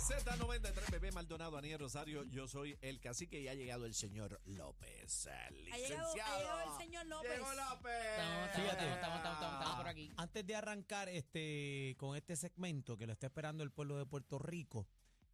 [0.00, 2.22] Z93, bebé Maldonado, Aniel Rosario.
[2.24, 5.26] Yo soy el cacique y ha llegado el señor López.
[5.26, 6.34] el Ha llegado, licenciado.
[6.34, 7.30] ha llegado el señor López.
[7.32, 7.92] Llegó López.
[8.10, 8.92] Estamos, estamos, Fíjate.
[8.92, 10.12] estamos, estamos, estamos, estamos, estamos por aquí.
[10.16, 14.38] Antes de arrancar este con este segmento que lo está esperando el pueblo de Puerto
[14.38, 14.86] Rico,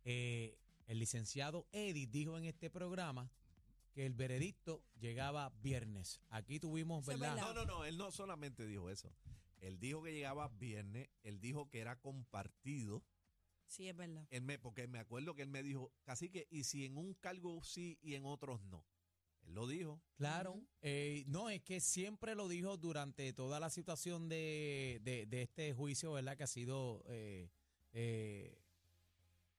[0.05, 3.31] eh, el licenciado Eddie dijo en este programa
[3.93, 6.21] que el veredicto llegaba viernes.
[6.31, 7.35] Aquí tuvimos, Eso es ¿verdad?
[7.37, 7.55] verdad.
[7.55, 9.15] No, no, no, él no solamente dijo eso.
[9.61, 13.03] Él dijo que llegaba viernes, él dijo que era compartido.
[13.75, 14.25] Sí, es verdad.
[14.31, 17.61] Él me, porque me acuerdo que él me dijo, cacique, y si en un cargo
[17.65, 18.85] sí y en otros no.
[19.47, 20.01] Él lo dijo.
[20.15, 20.63] Claro.
[20.81, 25.73] Eh, no, es que siempre lo dijo durante toda la situación de, de- de este
[25.75, 26.37] juicio, ¿verdad?
[26.37, 27.51] Que ha sido, eh,
[27.93, 28.57] eh,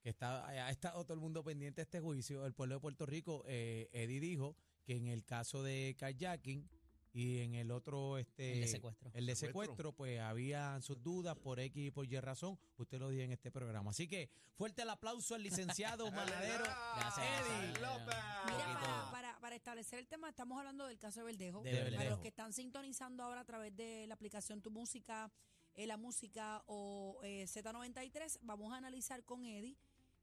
[0.02, 2.46] que está, ha estado todo el mundo pendiente de este juicio.
[2.46, 6.70] El pueblo de Puerto Rico, eh, Eddie dijo que en el caso de kayaking
[7.18, 9.10] y en el otro, este, El de secuestro.
[9.14, 9.62] el de Secuestro.
[9.64, 12.60] secuestro, pues había sus dudas por X y por Y razón.
[12.78, 13.92] Usted lo dijo en este programa.
[13.92, 16.66] Así que fuerte el aplauso al licenciado Manadero.
[16.66, 17.72] Gracias, Eddie.
[17.72, 17.82] gracias.
[17.82, 18.16] López.
[18.48, 21.64] Mira, para, para, para establecer el tema, estamos hablando del caso de Verdejo.
[21.64, 22.10] De Para Verdejo.
[22.10, 25.32] los que están sintonizando ahora a través de la aplicación Tu Música,
[25.76, 29.78] eh, La Música o eh, Z93, vamos a analizar con Eddie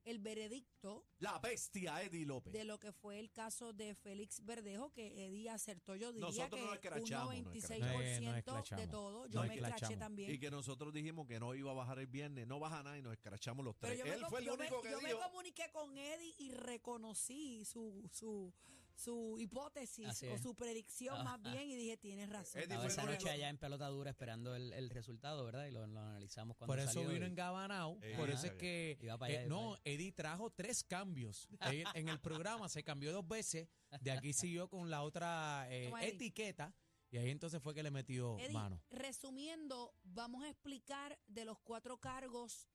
[0.05, 2.53] el veredicto La bestia Eddie López.
[2.53, 6.61] de lo que fue el caso de Félix Verdejo, que Eddie acertó, yo diría Nosotros
[6.71, 8.03] que escrachamos, un nos 96% escrachamos.
[8.03, 9.27] Eh, nos de todo.
[9.27, 10.31] Yo me escraché también.
[10.33, 13.03] Y que nosotros dijimos que no iba a bajar el viernes, no baja nada y
[13.03, 13.99] nos escrachamos los Pero tres.
[14.01, 16.51] yo, me, Él fue el yo me- único que yo me comuniqué con Eddie y
[16.53, 18.53] reconocí su, su,
[18.97, 20.43] su hipótesis Así o es.
[20.43, 22.61] su predicción más bien y dije, tienes razón.
[22.63, 25.67] Estaba fue esa noche allá en pelota dura esperando el, el resultado, ¿verdad?
[25.67, 27.99] Y lo, lo analizamos cuando Por eso salió vino y- en Gabanao.
[28.03, 28.99] Eh, por eso es que.
[29.01, 31.49] Iba para allá, eh, iba no, para Eddie trajo tres cambios.
[31.71, 33.69] Él, en el programa se cambió dos veces.
[34.01, 36.15] De aquí siguió con la otra eh, Toma, Eddie.
[36.15, 36.75] etiqueta.
[37.11, 38.81] Y ahí entonces fue que le metió Eddie, mano.
[38.89, 42.67] resumiendo, vamos a explicar de los cuatro cargos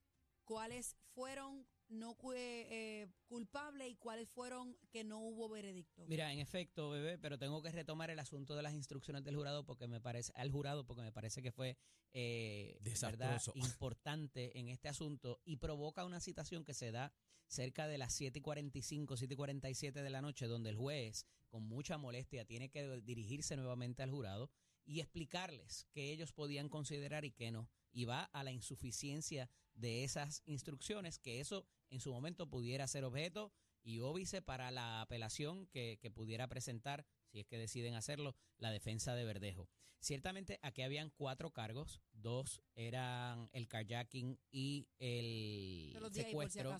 [0.44, 6.06] cuáles fueron no eh, culpables y cuáles fueron que no hubo veredicto.
[6.08, 9.66] Mira, en efecto, bebé, pero tengo que retomar el asunto de las instrucciones del jurado
[9.66, 11.78] porque me parece, al jurado porque me parece que fue
[12.14, 13.42] eh, ¿verdad?
[13.56, 17.14] Importante en este asunto y provoca una situación que se da
[17.48, 21.26] cerca de las 7 y 45, 7 y 47 de la noche, donde el juez,
[21.48, 24.50] con mucha molestia, tiene que dirigirse nuevamente al jurado
[24.86, 27.70] y explicarles qué ellos podían considerar y qué no.
[27.92, 33.04] Y va a la insuficiencia de esas instrucciones, que eso en su momento pudiera ser
[33.04, 33.52] objeto
[33.84, 38.72] y óbice para la apelación que, que pudiera presentar, si es que deciden hacerlo, la
[38.72, 39.70] defensa de Verdejo.
[40.00, 46.78] Ciertamente aquí habían cuatro cargos, dos eran el carjacking y el ahí si secuestro,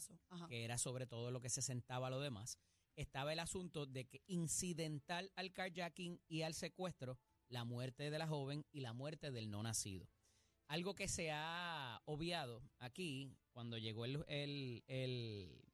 [0.48, 2.60] que era sobre todo lo que se sentaba a lo demás.
[2.96, 7.20] Estaba el asunto de que incidental al carjacking y al secuestro,
[7.50, 10.08] la muerte de la joven y la muerte del no nacido.
[10.68, 15.66] Algo que se ha obviado aquí cuando llegó el, el, el,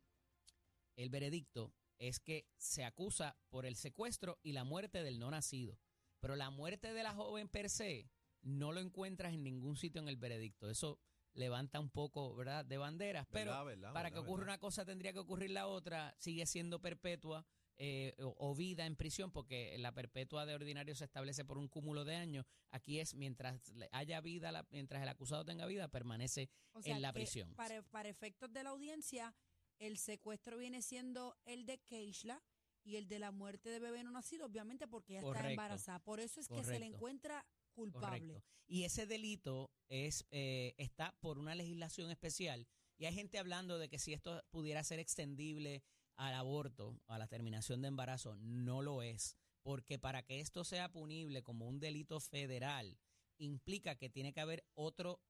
[0.96, 5.80] el veredicto es que se acusa por el secuestro y la muerte del no nacido.
[6.20, 8.10] Pero la muerte de la joven per se
[8.42, 10.70] no lo encuentras en ningún sitio en el veredicto.
[10.70, 11.00] Eso
[11.34, 13.26] levanta un poco, ¿verdad?, de banderas.
[13.32, 16.16] Pero Verdad, verdad, para verdad, que ocurra una cosa tendría que ocurrir la otra.
[16.20, 17.46] Sigue siendo perpetua
[17.78, 21.68] eh, o, o vida en prisión, porque la perpetua de ordinario se establece por un
[21.68, 22.46] cúmulo de años.
[22.72, 27.02] Aquí es mientras haya vida, la- mientras el acusado tenga vida, permanece O sea, en
[27.02, 27.54] la prisión.
[27.56, 29.34] Para, para efectos de la audiencia,
[29.80, 32.42] el secuestro viene siendo el de Keishla
[32.84, 36.00] y el de la muerte de bebé no nacido, obviamente porque ella está embarazada.
[36.00, 38.34] Por eso es que se le encuentra culpable.
[38.34, 38.50] Correcto.
[38.68, 42.68] Y ese delito es eh, está por una legislación especial.
[42.98, 45.82] Y hay gente hablando de que si esto pudiera ser extendible
[46.16, 49.38] al aborto, a la terminación de embarazo, no lo es.
[49.64, 52.98] Porque para que esto sea punible como un delito federal,
[53.38, 55.22] implica que tiene que haber otro,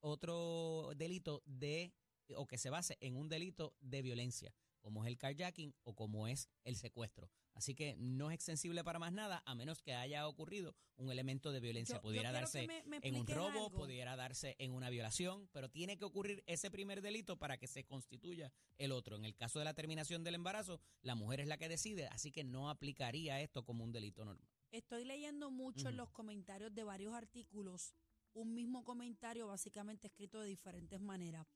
[0.00, 1.94] otro delito de,
[2.34, 6.26] o que se base en un delito de violencia, como es el carjacking o como
[6.28, 7.30] es el secuestro.
[7.54, 11.52] Así que no es extensible para más nada, a menos que haya ocurrido un elemento
[11.52, 11.94] de violencia.
[11.96, 13.70] Yo- yo pudiera quiero darse me- me en un robo, algo.
[13.70, 17.84] pudiera darse en una violación, pero tiene que ocurrir ese primer delito para que se
[17.84, 19.16] constituya el otro.
[19.16, 22.30] En el caso de la terminación del embarazo, la mujer es la que decide, así
[22.32, 24.48] que no aplicaría esto como un delito normal.
[24.72, 26.04] Estoy leyendo mucho en Ujú.
[26.04, 27.92] los comentarios de varios artículos
[28.34, 31.46] un mismo comentario básicamente escrito de diferentes maneras.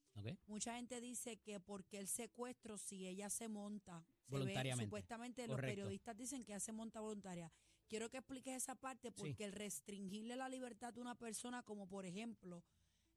[0.46, 4.84] Mucha gente dice que porque el secuestro, si ella se monta, se ve, Voluntariamente.
[4.86, 7.52] supuestamente los periodistas dicen que ella se monta voluntaria.
[7.88, 9.14] Quiero que expliques esa parte Sí.
[9.16, 12.64] porque el restringirle la libertad a una persona como por ejemplo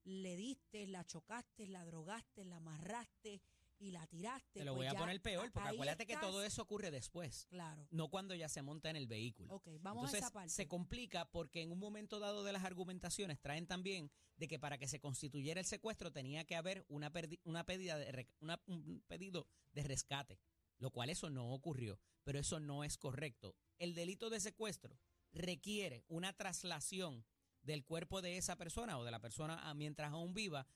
[0.03, 3.41] le diste, la chocaste, la drogaste, la amarraste,
[3.79, 4.59] y la tiraste.
[4.59, 7.45] Te lo pues voy a ya poner peor, porque acuérdate que todo eso ocurre después,
[7.49, 7.87] Claro.
[7.91, 9.53] no cuando ya se monta en el vehículo.
[9.55, 10.49] Ok, vamos Entonces, a esa parte.
[10.49, 14.77] se complica porque en un momento dado de las argumentaciones traen también de que para
[14.77, 17.11] que se constituyera el secuestro tenía que haber una,
[17.43, 20.39] una, pedida de una- un pedido de rescate,
[20.79, 23.55] lo cual eso no ocurrió, pero eso no es correcto.
[23.79, 24.99] El delito de secuestro
[25.31, 27.25] requiere una traslación
[27.61, 30.67] del cuerpo de esa persona o de la persona mientras aún viva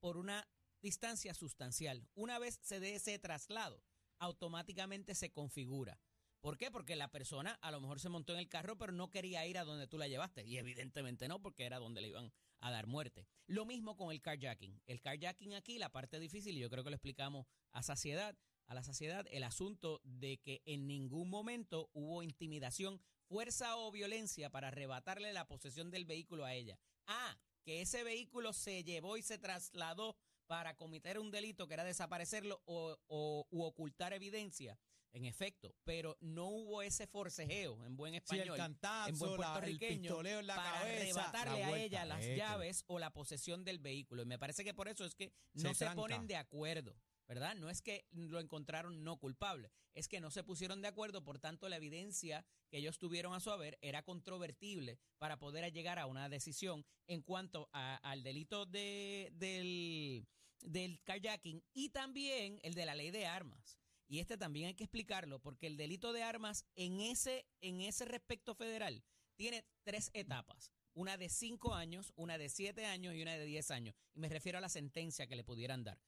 [0.00, 0.46] por una
[0.82, 2.08] distancia sustancial.
[2.14, 3.82] Una vez se dé ese traslado,
[4.18, 5.98] automáticamente se configura.
[6.40, 6.70] ¿Por qué?
[6.70, 9.58] Porque la persona a lo mejor se montó en el carro, pero no quería ir
[9.58, 10.46] a donde tú la llevaste.
[10.46, 13.26] Y evidentemente no, porque era donde le iban a dar muerte.
[13.46, 14.80] Lo mismo con el carjacking.
[14.86, 18.74] El carjacking aquí, la parte difícil, y yo creo que lo explicamos a saciedad, a
[18.74, 24.68] la saciedad, el asunto de que en ningún momento hubo intimidación, fuerza o violencia para
[24.68, 26.78] arrebatarle la posesión del vehículo a ella.
[27.06, 30.16] Ah, que ese vehículo se llevó y se trasladó
[30.50, 34.76] para cometer un delito que era desaparecerlo o, o- u ocultar evidencia.
[35.12, 39.16] En efecto, pero no hubo ese forcejeo en buen Sí, español en buen la- el
[39.18, 41.02] puertorriqueño en la para cabeza.
[41.20, 44.22] arrebatarle la a ella las llaves o la posesión del vehículo.
[44.22, 46.96] Y me parece que por eso es que no se, ponen de acuerdo,
[47.30, 47.54] ¿verdad?
[47.54, 51.38] No es que lo encontraron no culpable, es que no se pusieron de acuerdo, por
[51.38, 56.06] tanto la evidencia que ellos tuvieron a su haber era controvertible para poder llegar a
[56.06, 60.26] una decisión en cuanto al delito de, del,
[60.62, 63.78] del kayaking y también el de la ley de armas.
[64.08, 68.06] Y este también hay que explicarlo porque el delito de armas en ese, en ese
[68.06, 69.04] respecto federal
[69.36, 70.72] tiene tres etapas.
[70.94, 73.94] Una de cinco años, una de siete años y una de diez años.
[74.14, 76.00] Y me refiero a la sentencia que le pudieran dar.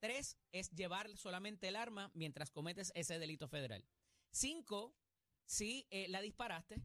[0.00, 3.84] Tres es llevar solamente el arma mientras cometes ese delito federal.
[4.30, 4.94] Cinco,
[5.44, 6.82] si eh, la disparaste.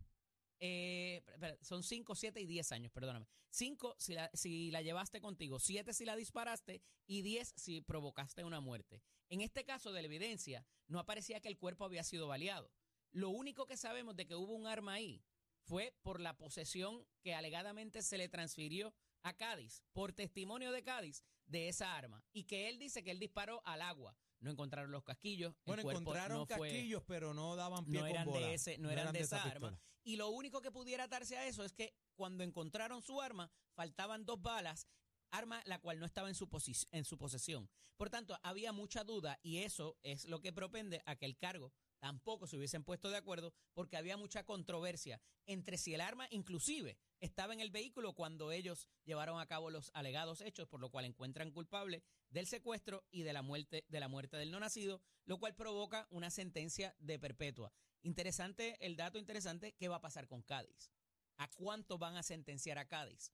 [0.60, 1.24] eh,
[1.62, 3.28] son cinco, siete y diez años, perdóname.
[3.50, 8.44] Cinco si la, si la llevaste contigo, siete si la disparaste y diez si provocaste
[8.44, 9.02] una muerte.
[9.30, 12.72] En este caso de la evidencia, no aparecía que el cuerpo había sido baleado.
[13.12, 15.24] Lo único que sabemos de que hubo un arma ahí
[15.64, 21.24] fue por la posesión que alegadamente se le transfirió a Cádiz, por testimonio de Cádiz,
[21.46, 22.24] de esa arma.
[22.34, 24.18] Y que él dice que él disparó al agua.
[24.40, 25.56] No encontraron los casquillos.
[25.66, 28.48] Bueno, encontraron no fue- casquillos, pero no daban pie no con eran bola.
[28.48, 29.80] de ese, no, eran de esa, arma.
[30.04, 34.26] Y lo único que pudiera atarse a eso es que cuando encontraron su arma, faltaban
[34.26, 34.88] dos balas,
[35.32, 36.48] arma la cual no estaba en su,
[36.92, 37.70] en su posesión.
[37.98, 41.74] Por tanto, había mucha duda y eso es lo que propende a que el cargo
[42.06, 47.00] tampoco se hubiesen puesto de acuerdo porque había mucha controversia entre si el arma inclusive
[47.20, 51.06] estaba en el vehículo cuando ellos llevaron a cabo los alegados hechos, por lo cual
[51.06, 55.40] encuentran culpable del secuestro y de la muerte de la muerte del no nacido, lo
[55.40, 57.74] cual provoca una sentencia de perpetua.
[58.04, 60.92] Interesante, el dato interesante, ¿qué va a pasar con Cádiz?
[61.38, 63.32] ¿A cuánto van a sentenciar a Cádiz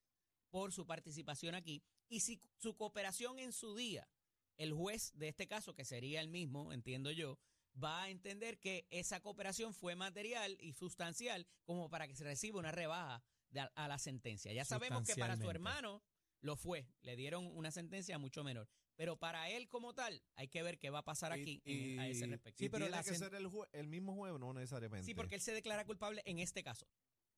[0.50, 1.84] por su participación aquí?
[2.08, 4.08] Y si su cooperación en su día,
[4.56, 7.38] el juez de este caso, que sería el mismo, entiendo yo,
[7.82, 12.60] va a entender que esa cooperación fue material y sustancial como para que se reciba
[12.60, 14.52] una rebaja de a, a la sentencia.
[14.54, 16.04] Ya sabemos que para su hermano
[16.42, 18.68] lo fue, le dieron una sentencia mucho menor.
[18.96, 22.00] Pero para él como tal, hay que ver qué va a pasar Y- aquí en-
[22.00, 22.60] a ese respecto.
[22.60, 25.06] Sí, pero tiene la que ser el, jue- el mismo juego, no necesariamente.
[25.06, 26.86] Sí, porque él se declara culpable en este caso.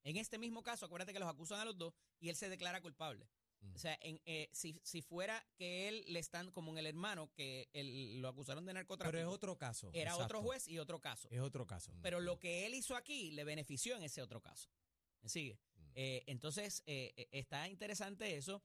[0.03, 2.81] En este mismo caso, acuérdate que los acusan a los dos y él se declara
[2.81, 3.29] culpable.
[3.63, 3.75] Mm.
[3.75, 7.31] O sea, en, eh, si, si fuera que él le están como en el hermano
[7.33, 9.89] que él- lo acusaron de narcotráfico, Pero es otro caso.
[9.93, 10.25] era exacto.
[10.25, 11.27] otro juez y otro caso.
[11.31, 11.91] Es otro caso.
[11.93, 12.01] Mm.
[12.01, 14.69] Pero lo que él hizo aquí le benefició en ese otro caso.
[15.21, 15.59] ¿Me sigue?
[15.75, 15.81] Mm.
[15.95, 18.61] Eh, entonces, eh, eh, está interesante eso.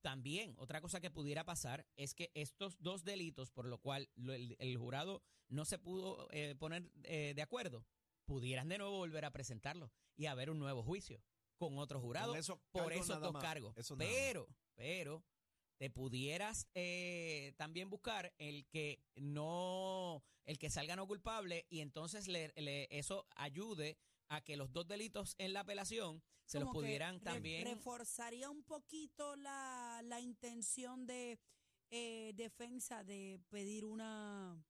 [0.00, 4.32] También, otra cosa que pudiera pasar es que estos dos delitos, por lo cual lo-
[4.34, 6.28] el, el jurado no se pudo
[6.58, 7.84] poner de acuerdo,
[8.24, 11.22] pudieran de nuevo volver a presentarlo y haber un nuevo juicio
[11.58, 13.76] con otro jurado Con esos por esos dos más, cargos.
[13.76, 14.18] eso nada más.
[14.18, 15.22] Pero, pero,
[15.76, 22.26] te pudieras eh, también buscar el que no, el que salga no culpable y entonces
[22.28, 23.96] le, le- eso ayude
[24.28, 27.64] a que los dos delitos en la apelación se los Como pudieran también.
[27.64, 31.38] Reforzaría un poquito la, la intención de
[31.90, 34.62] eh, defensa de pedir una,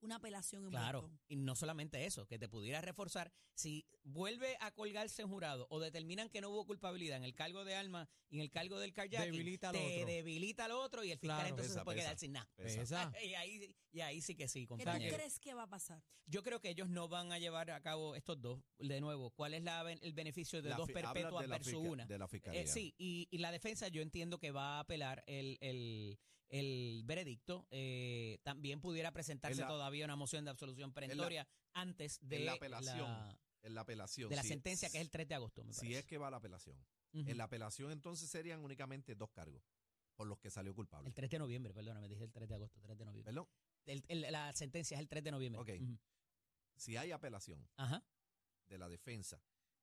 [0.00, 4.70] una apelación en Claro, y no solamente eso, que te pudiera reforzar, si vuelve a
[4.72, 8.36] colgarse en jurado o determinan que no hubo culpabilidad en el cargo de armas y
[8.36, 10.06] en el cargo del carjacking, Debilita te otro.
[10.06, 11.48] debilita al otro y el fiscal Claro.
[11.48, 12.08] entonces Pesa, se puede pesa.
[12.08, 12.50] quedar sin nada.
[12.56, 13.12] Pesa.
[13.24, 16.02] Y ahí, y ahí sí que sí, ¿Qué tú crees que va a pasar?
[16.26, 18.60] Yo creo que ellos no van a llevar a cabo estos dos.
[18.78, 22.04] De nuevo, ¿cuál es la, el beneficio de La dos perpetuas versus una?
[22.04, 22.60] De la fiscalía.
[22.62, 27.02] Eh, sí, y, y la defensa yo entiendo que va a apelar el, el, el
[27.04, 27.66] veredicto.
[27.70, 32.98] Eh, también pudiera presentarse la- todavía una moción de absolución perentoria antes de la apelación,
[32.98, 34.28] la, En la apelación.
[34.30, 36.28] de la si- sentencia, que es el 3 de agosto, me Si es que va
[36.28, 36.76] a la apelación.
[37.12, 39.62] En la apelación entonces serían únicamente dos cargos.
[40.16, 41.08] por los que salió culpable.
[41.08, 43.30] El 3 de noviembre, perdóname, dije el 3 de agosto, 3 de noviembre.
[43.34, 43.46] Perdón,
[43.84, 45.60] El- el- la sentencia es el 3 de noviembre.
[45.60, 45.98] Ok.
[46.74, 48.02] Si hay apelación Ajá.
[48.66, 49.38] de la defensa,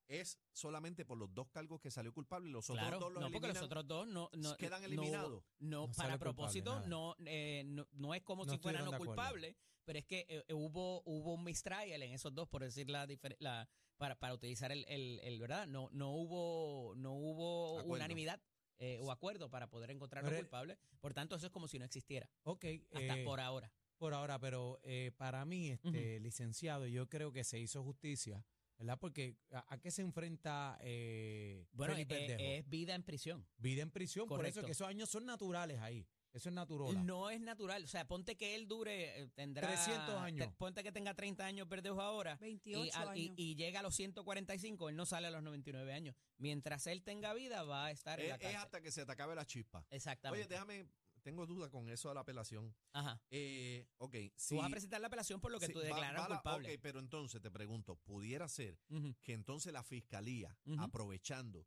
[0.07, 3.31] es solamente por los dos cargos que salió culpable los otros Claro, dos los no,
[3.31, 5.43] porque los otros dos no, no quedan no- eliminados.
[5.59, 9.05] No, No para culpable, propósito, no, eh, no, no es como No si fueran acuerdo.
[9.05, 9.55] culpables,
[9.85, 13.07] pero es que eh, eh, hubo hubo un mistrial en esos dos, por decir la,
[13.39, 13.67] la
[13.97, 17.95] para, para utilizar el, el, el, verdad, no no hubo no hubo Acuerdo.
[17.95, 18.41] unanimidad
[18.79, 20.77] eh, o acuerdo para poder encontrar Pero, los culpables.
[20.99, 23.71] Por tanto, eso es como si no existiera Ok, hasta eh, por ahora.
[23.97, 28.43] por ahora, pero eh, para mí, este licenciado, yo creo que se hizo justicia,
[28.83, 28.99] ¿verdad?
[28.99, 33.45] Porque ¿a, a qué se enfrenta eh, Bueno, Félix eh, es vida en prisión.
[33.57, 36.05] Vida en prisión, por eso que esos años son naturales ahí.
[36.33, 37.05] Eso es natural.
[37.05, 37.83] No es natural.
[37.83, 39.67] O sea, ponte que él dure, eh, tendrá.
[39.67, 40.47] 300 años.
[40.47, 42.37] te- ponte que tenga 30 años Verdejo ahora.
[42.41, 43.33] 28 y, años.
[43.37, 46.15] y llega a los 145, él no sale a los 99 años.
[46.39, 48.61] Mientras él tenga vida, va a estar en Es, la es cárcel.
[48.61, 49.85] hasta que se te acabe la chispa.
[49.91, 50.47] Exactamente.
[50.47, 50.87] Oye, déjame,
[51.23, 52.75] tengo duda con eso de la apelación.
[52.91, 53.21] Ajá.
[53.31, 55.85] Eh, ok, si, Tú vas a presentar la apelación por lo que si tú va-
[55.85, 56.73] declaras va la- culpable.
[56.75, 58.77] Ok, pero entonces te pregunto, ¿pudiera ser
[59.21, 61.65] que entonces la fiscalía, aprovechando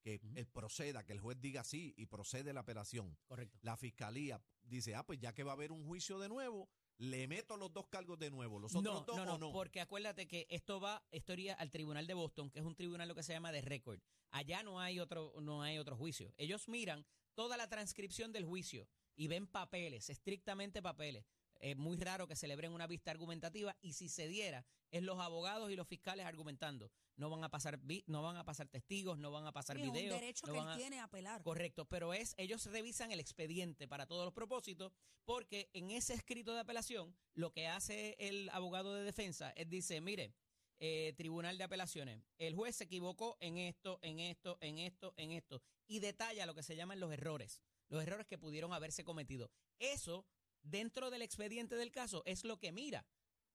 [0.00, 3.58] que él proceda, que el juez diga sí y procede la apelación, Correcto.
[3.62, 6.68] la fiscalía dice, ah, pues ya que va a haber un juicio de nuevo,
[6.98, 9.52] le meto los dos cargos de nuevo, los otros No, dos no, no, o no.
[9.52, 13.08] porque acuérdate que esto va, esto iría al tribunal de Boston, que es un tribunal
[13.08, 14.00] lo que se llama de récord.
[14.30, 16.32] Allá no hay otro, no hay otro juicio.
[16.36, 21.24] Ellos miran toda la transcripción del juicio y ven papeles, estrictamente papeles.
[21.58, 25.70] Es muy raro que celebren una vista argumentativa y si se diera, es los abogados
[25.70, 26.90] y los fiscales argumentando.
[27.16, 29.82] No van a pasar, vi- no van a pasar testigos, no van a pasar Sí,
[29.82, 30.20] es un videos.
[30.20, 31.42] derecho no que él a- tiene a apelar.
[31.42, 34.92] Correcto, pero es ellos revisan el expediente para todos los propósitos
[35.24, 40.00] porque en ese escrito de apelación lo que hace el abogado de defensa es dice,
[40.00, 40.32] mire,
[40.80, 45.32] eh, Tribunal de Apelaciones, el juez se equivocó en esto, en esto, en esto, en
[45.32, 49.50] esto y detalla lo que se llaman los errores, los errores que pudieron haberse cometido.
[49.80, 50.24] Eso
[50.62, 53.06] dentro del expediente del caso es lo que mira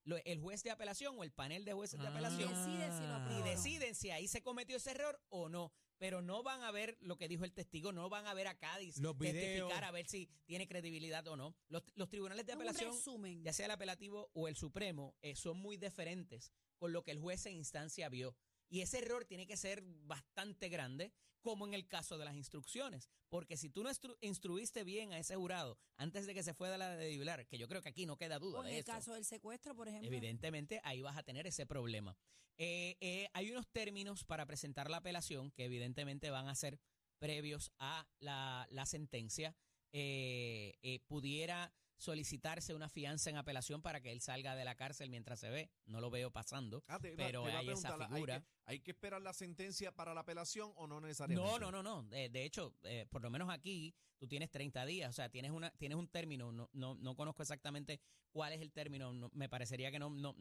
[0.05, 2.09] lo- el juez de apelación o el panel de jueces de Ah.
[2.09, 5.71] apelación si lo y deciden si ahí se cometió ese error o no.
[5.97, 8.57] Pero no van a ver lo que dijo el testigo, no van a ver a
[8.57, 9.35] Cádiz Los videos.
[9.69, 11.55] testificar a ver si tiene credibilidad o no.
[11.69, 13.41] Los, los tribunales de apelación, resumen.
[13.43, 17.19] ya sea el apelativo o el supremo, eh, son muy diferentes con lo que el
[17.19, 18.35] juez en instancia vio.
[18.73, 21.11] Y ese error tiene que ser bastante grande,
[21.41, 23.07] como en el caso de las instrucciones.
[23.29, 26.75] Porque si tú no instru- instruiste bien a ese jurado antes de que se fuera
[26.77, 28.79] la de debilar, que yo creo que aquí no queda duda O en de el
[28.79, 28.91] eso.
[28.91, 30.07] caso del secuestro, por ejemplo.
[30.07, 32.17] Evidentemente, ahí vas a tener ese problema.
[32.57, 36.79] Eh, eh, hay unos términos para presentar la apelación que evidentemente van a ser
[37.19, 39.55] previos a la, la sentencia.
[39.91, 41.71] Eh, eh, pudiera
[42.03, 45.71] solicitarse una fianza en apelación para que él salga de la cárcel mientras se ve.
[45.85, 46.83] No lo veo pasando.
[46.87, 48.39] Ah, te- pero te hay esa preguntar, ¿hay figura.
[48.41, 51.51] que- ¿hay que, esperar la sentencia para la apelación o no necesariamente?
[51.51, 52.03] No, no, no, no.
[52.09, 55.51] De, de hecho, eh, por lo menos aquí tú tienes 30 días, o sea, tienes
[55.51, 57.99] una tienes un término, no, no, no conozco exactamente
[58.31, 60.35] cuál es el término, no- me parecería que no, no,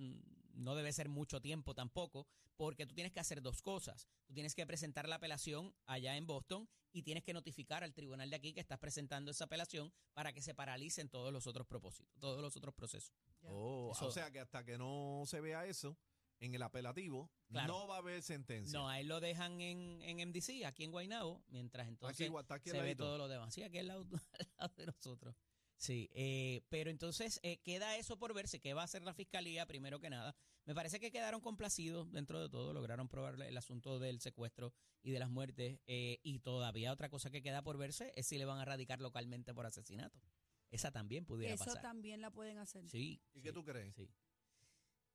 [0.54, 4.08] no debe ser mucho tiempo tampoco, porque tú tienes que hacer dos cosas.
[4.26, 8.28] Tú tienes que presentar la apelación allá en Boston y tienes que notificar al tribunal
[8.30, 12.12] de aquí que estás presentando esa apelación para que se paralicen todos los otros propósitos,
[12.20, 13.14] todos los otros procesos.
[13.42, 15.96] Oh, Eso- o sea que hasta que no se vea eso
[16.38, 17.68] en el apelativo, Claro.
[17.72, 18.76] no va a haber sentencia.
[18.78, 22.80] No, ahí lo dejan en, en MDC, aquí en Guaynabo, mientras entonces aquí, aquí se
[22.82, 23.54] ve todo lo demás.
[23.54, 25.36] Sí, aquí al lado, al lado de nosotros.
[25.82, 29.66] Sí, eh, pero entonces eh, queda eso por verse, qué va a hacer la fiscalía
[29.66, 30.32] primero que nada.
[30.64, 34.72] Me parece que quedaron complacidos dentro de todo, lograron probar el asunto del secuestro
[35.02, 38.38] y de las muertes eh, y todavía otra cosa que queda por verse es si
[38.38, 40.20] le van a radicar localmente por asesinato.
[40.70, 41.82] Esa también pudiera Eso pasar.
[41.82, 42.88] también la pueden hacer.
[42.88, 43.20] Sí.
[43.32, 43.92] ¿Y sí, qué tú crees?
[43.96, 44.08] Sí.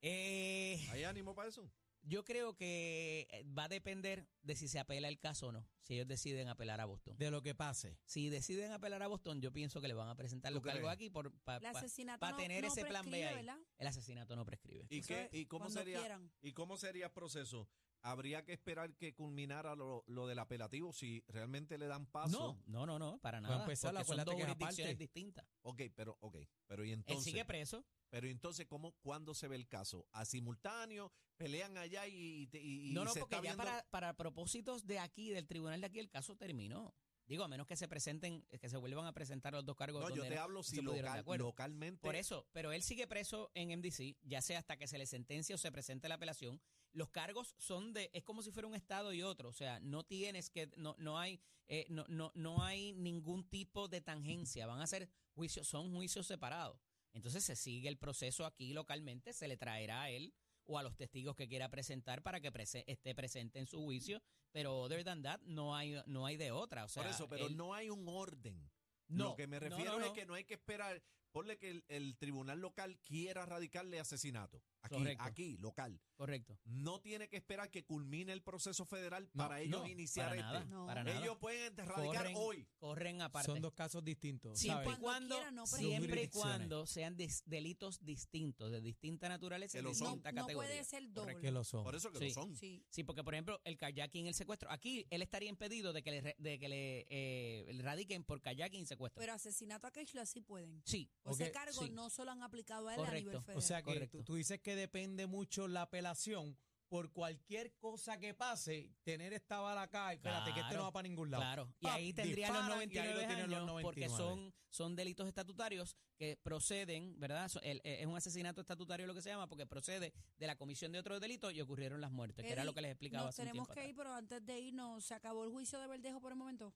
[0.02, 1.72] Eh, ¿Hay ánimo para eso?
[2.08, 5.68] Yo creo que eh, va a depender de si se apela el caso o no,
[5.82, 7.18] si ellos deciden apelar a Boston.
[7.18, 7.98] De lo que pase.
[8.06, 10.90] Si deciden apelar a Boston, yo pienso que le van a presentar ¿Tú los cargos
[10.90, 13.36] aquí para no, tener no ese plan B ahí.
[13.36, 13.58] ¿verdad?
[13.78, 14.88] El asesinato no prescribe.
[14.90, 16.32] ¿Y, qué, ¿Y cómo cuando sería quieran.
[16.42, 17.68] y cómo sería el proceso?
[18.08, 22.58] ¿Habría que esperar que culminara lo, lo del apelativo si realmente le dan paso?
[22.66, 23.60] No, no, no, no, para nada.
[23.60, 25.46] empezar, porque son dos jurisdicciones distintas.
[25.64, 26.38] Ok, pero ok,
[26.68, 27.86] pero y Él entonces sigue preso.
[28.10, 30.08] Pero entonces cómo cuándo se ve el caso?
[30.14, 31.12] ¿A simultáneo?
[31.36, 33.64] ¿Pelean allá y, y, y no, no, se porque está ya viendo?
[33.64, 36.96] para, para propósitos de aquí, del tribunal de aquí, el caso terminó.
[37.28, 40.02] Digo, a menos que se presenten, que se vuelvan a presentar los dos cargos.
[40.02, 41.48] No, yo te hablo si local, acuerdo.
[41.48, 42.00] localmente.
[42.00, 45.54] Por eso, pero él sigue preso en MDC, ya sea hasta que se le sentencie
[45.54, 46.62] o se presente la apelación.
[46.94, 50.04] Los cargos son de, es como si fuera un estado y otro, o sea, no
[50.04, 54.82] tienes que, no, no hay, eh, no, no, no hay ningún tipo de tangencia, van
[54.82, 56.80] a ser juicios, son juicios separados.
[57.14, 60.34] Entonces se sigue el proceso aquí localmente, se le traerá a él
[60.66, 64.22] o a los testigos que quiera presentar para que prese- esté presente en su juicio,
[64.52, 66.84] pero other than that no hay, no hay de otra.
[66.86, 68.70] O sea, Por eso, pero él- no hay un orden.
[69.08, 71.02] No, Lo que me no, refiero no, es que no hay que esperar,
[71.38, 74.62] ponle que el, el tribunal local quiera radicarle asesinato.
[74.82, 75.24] Aquí, Correcto.
[75.24, 76.00] aquí, local.
[76.16, 76.58] Correcto.
[76.66, 80.36] No tiene que esperar que culmine el proceso federal No, para ellos No, iniciar para
[80.40, 80.52] este.
[80.54, 80.86] nada, No.
[80.88, 81.20] para nada.
[81.22, 82.68] Ellos pueden radicar corren, hoy.
[82.78, 83.52] corren aparte.
[83.52, 84.58] Son dos casos distintos.
[84.58, 84.96] Siempre y.
[84.98, 86.32] Cuando cuando, quiera, no siempre y jurisdicciones.
[86.58, 90.08] cuando sean dis- delitos distintos, de distinta naturaleza Que y lo son.
[90.08, 90.70] No, distinta no categoría.
[90.72, 91.40] puede ser doble.
[91.40, 91.84] Que lo son.
[91.84, 92.28] Por eso que Sí.
[92.30, 92.56] lo son.
[92.56, 92.84] Sí.
[92.90, 96.12] Sí, porque por ejemplo, el kayaking y el secuestro, aquí él estaría impedido de que
[96.12, 99.20] le, re- de que le eh, le radiquen por kayaking y secuestro.
[99.20, 100.82] Pero asesinato a Keishla sí pueden.
[100.86, 101.90] sí, O ese cargo sí.
[101.92, 103.30] no solo han aplicado a él a Correcto.
[103.30, 103.58] nivel federal.
[103.58, 104.18] O sea que Correcto.
[104.20, 106.58] tú, tú dices que depende mucho la apelación
[106.90, 111.06] por cualquier cosa que pase, tener esta bala acá, espérate, que este no va para
[111.06, 111.42] ningún lado.
[111.44, 114.18] Claro, y ahí tendrían los disparan y ahí lo 99 tienen los años porque 99.
[114.18, 117.50] son, son delitos estatutarios que proceden, ¿verdad?
[117.50, 120.56] So- el- eh, es un asesinato estatutario lo que se llama porque procede de la
[120.56, 123.36] comisión de otros delitos y ocurrieron las muertes, que era lo que les explicaba Nos
[123.36, 123.90] hace tenemos tiempo que atrás.
[123.90, 126.74] ir, pero antes de irnos, ¿se acabó el juicio de Verdejo por el momento?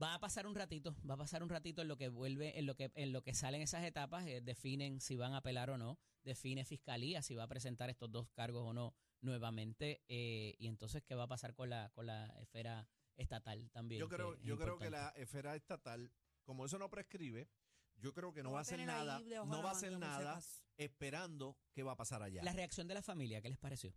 [0.00, 2.66] Va a pasar un ratito, va a pasar un ratito en lo que vuelve, en
[2.66, 5.78] lo que, en lo que salen esas etapas, eh, definen si van a apelar o
[5.78, 10.66] no, define fiscalía si va a presentar estos dos cargos o no nuevamente, eh, y
[10.66, 14.00] entonces qué va a pasar con la, con la esfera estatal también.
[14.00, 16.10] Yo creo, yo creo que la esfera estatal,
[16.44, 17.48] como eso no prescribe,
[17.96, 20.40] yo creo que no, va a hacer nada, no va a hacer nada
[20.76, 22.42] esperando qué va a pasar allá.
[22.42, 23.94] La reacción de la familia, ¿qué les pareció?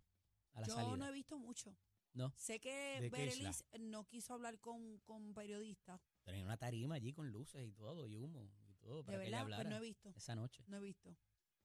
[0.52, 0.96] A la Yo salida.
[0.96, 1.76] no he visto mucho.
[2.16, 2.32] No.
[2.36, 3.50] Sé que ¿De qué isla?
[3.50, 6.00] Berelis no quiso hablar con, con periodistas.
[6.24, 9.28] Tenía una tarima allí con luces y todo, y humo y todo, para De que
[9.28, 10.12] ella verdad, pues hablara no he visto.
[10.16, 10.64] esa noche.
[10.66, 11.14] No he visto.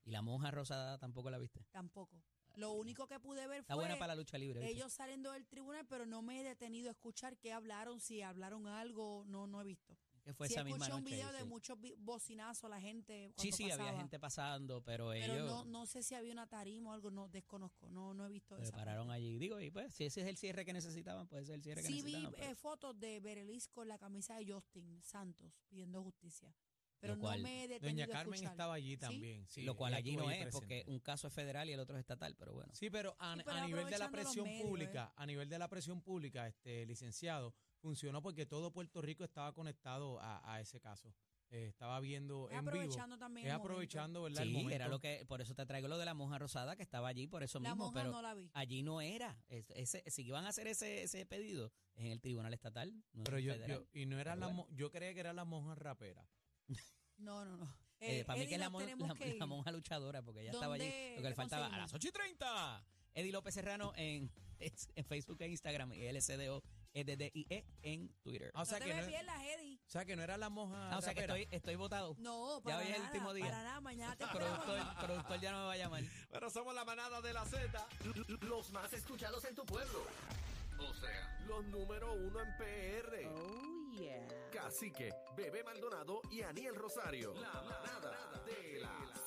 [0.04, 1.66] Y la monja rosada tampoco la viste.
[1.72, 2.22] Tampoco.
[2.58, 4.60] Lo único que pude ver Está fue buena para la lucha libre.
[4.60, 4.76] ¿viste?
[4.76, 8.68] ellos saliendo del tribunal, pero no me he detenido a escuchar qué hablaron, si hablaron
[8.68, 9.98] algo, no, no he visto.
[10.24, 11.16] Que fue sí esa misma escuché un noche.
[11.16, 11.46] video de sí.
[11.46, 13.98] muchos vi- bocinazos, la gente Sí, sí, había pasaba.
[14.00, 17.28] gente pasando, pero, Pero ellos no, no sé si había una tarima o algo, no
[17.28, 19.18] desconozco, no, no he visto se esa pararon parte.
[19.24, 19.38] allí.
[19.40, 21.88] Digo, y pues, si ese es el cierre que necesitaban, puede ser el cierre que
[21.88, 22.32] Sí vi necesitaban.
[22.40, 26.54] pero- eh, fotos de Berelis con la camisa de Justin Santos pidiendo justicia,
[27.02, 29.46] pero Lo cual, no me he Doña Carmen estaba allí también.
[29.50, 30.52] sí, lo cual allí no es, presente.
[30.54, 32.72] porque un caso es federal y el otro es estatal, pero bueno.
[32.74, 34.68] Sí, pero a, Sí, pero a nivel de la presión medios, ¿eh?
[34.68, 39.52] pública, a nivel de la presión pública, este licenciado, funcionó porque todo Puerto Rico estaba
[39.54, 41.14] conectado a, a ese caso.
[41.54, 42.72] Eh, estaba viendo Es en vivo.
[43.18, 43.58] también Es el momento.
[43.58, 44.44] aprovechando, ¿verdad?
[44.44, 44.74] el Sí, momento.
[44.76, 47.28] era lo que, por eso te traigo lo de la monja rosada que estaba allí,
[47.28, 48.50] por eso La mismo, monja pero no la vi.
[48.54, 49.38] allí no era.
[49.50, 53.40] Es- ese, si iban a hacer ese, ese pedido en el tribunal estatal, no Pero
[53.40, 54.68] yo, yo- y no era Pero la bueno.
[54.72, 56.26] yo creía que era la monja rapera.
[57.18, 57.66] No, no, no.
[58.00, 60.42] Eh, Eh, para mí que Eddie, es la, mon- la- que la monja luchadora, porque
[60.42, 60.86] ella estaba allí.
[60.86, 62.84] ¿Dónde Lo que le faltaba a las 8 y 30.
[63.14, 64.32] Eddie López Serrano en,
[64.96, 68.52] en Facebook e Instagram y LCDO EDDIE en Twitter.
[68.54, 69.80] Ah, o sea, no que te no, me pierdas, Eddie.
[69.86, 72.16] o sea que no era la monja Ah, o sea que estoy, estoy votado.
[72.20, 73.46] No, Ya para hoy es el nada, último día.
[73.46, 76.04] para nada, mañana te productor ya no me va a llamar.
[76.32, 77.88] Bueno, somos la manada de la Z.
[78.42, 80.04] Los más escuchados en tu pueblo.
[80.80, 83.28] O sea, los número uno en PR.
[83.28, 84.28] Oh, yeah.
[84.52, 87.34] Cacique, Bebé Maldonado y Aniel Rosario.
[87.36, 89.12] La manada de la